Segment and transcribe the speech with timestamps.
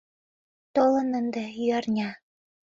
[0.75, 2.09] Толын ынде Ӱярня.